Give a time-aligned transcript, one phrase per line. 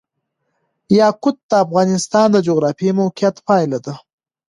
[0.99, 3.95] یاقوت د افغانستان د جغرافیایي موقیعت پایله ده.